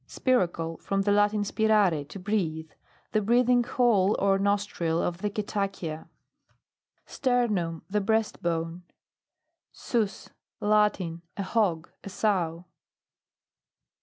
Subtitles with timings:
[0.07, 0.77] SPIRACLE.
[0.77, 2.71] From the Latin, spirare, to breathe.
[3.11, 6.07] The breathing hole or nostril of the cetacea.
[7.05, 8.81] STERNUM The breast bone.
[9.71, 10.31] Sus.
[10.59, 11.21] Latin.
[11.37, 11.91] A hog.
[12.03, 12.65] a sow.